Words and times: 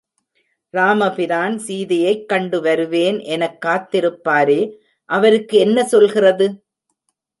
ராமபிரான் 0.73 1.57
சீதையைக் 1.57 2.23
கண்டு 2.27 2.61
வருவேன் 2.61 3.19
எனக் 3.19 3.57
காத்திருப்பாரே 3.65 4.59
அவருக்கு 5.09 5.57
என்ன 5.57 5.83
சொல்கிறது? 5.83 6.47